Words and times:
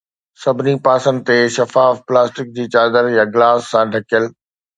سڀني 0.43 0.73
پاسن 0.85 1.15
تي 1.27 1.37
شفاف 1.57 1.93
پلاسٽڪ 2.07 2.47
جي 2.57 2.65
چادر 2.73 3.03
يا 3.17 3.23
گلاس 3.33 3.61
سان 3.71 3.85
ڍڪيل 3.93 4.25